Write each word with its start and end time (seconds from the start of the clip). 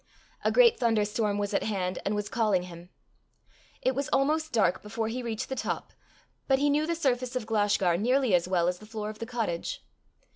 A 0.43 0.51
great 0.51 0.79
thunder 0.79 1.05
storm 1.05 1.37
was 1.37 1.53
at 1.53 1.61
hand, 1.61 1.99
and 2.03 2.15
was 2.15 2.27
calling 2.27 2.63
him. 2.63 2.89
It 3.83 3.93
was 3.93 4.09
almost 4.11 4.51
dark 4.51 4.81
before 4.81 5.09
he 5.09 5.21
reached 5.21 5.47
the 5.47 5.55
top, 5.55 5.93
but 6.47 6.57
he 6.57 6.71
knew 6.71 6.87
the 6.87 6.95
surface 6.95 7.35
of 7.35 7.45
Glashgar 7.45 7.97
nearly 7.99 8.33
as 8.33 8.47
well 8.47 8.67
as 8.67 8.79
the 8.79 8.87
floor 8.87 9.11
of 9.11 9.19
the 9.19 9.27
cottage. 9.27 9.85